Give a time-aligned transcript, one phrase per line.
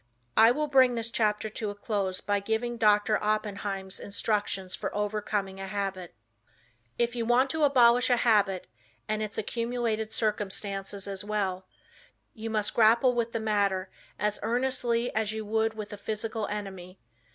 [0.35, 5.59] I will bring this chapter to a close by giving Doctor Oppenheim's instructions for overcoming
[5.59, 6.15] a habit:
[6.97, 8.65] "If you want to abolish a habit,
[9.07, 11.67] and its accumulated circumstances as well,
[12.33, 16.97] you must grapple with the matter as earnestly as you would with a physical enemy.